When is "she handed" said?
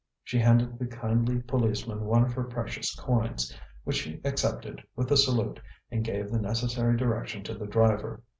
0.23-0.79